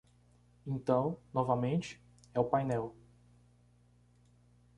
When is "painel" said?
2.45-2.95